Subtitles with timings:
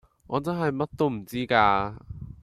[0.25, 1.93] 我真係乜都唔知㗎